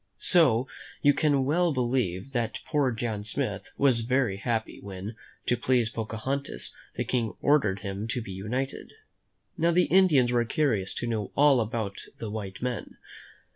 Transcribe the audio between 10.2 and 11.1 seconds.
were curious to